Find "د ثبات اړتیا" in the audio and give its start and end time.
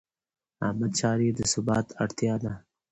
1.37-2.35